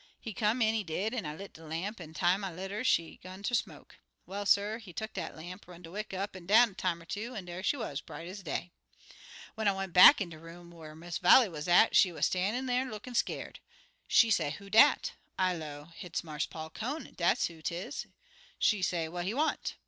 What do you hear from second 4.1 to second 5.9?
Well, suh, he tuck dat lamp, run